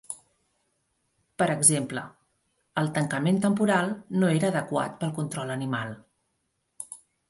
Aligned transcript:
Per 1.41 1.47
exemple, 1.55 2.07
el 2.83 2.91
tancament 2.97 3.39
temporal 3.47 3.95
no 4.19 4.35
era 4.41 4.53
adequat 4.55 5.01
pel 5.05 5.17
control 5.23 5.57
animal. 5.61 5.99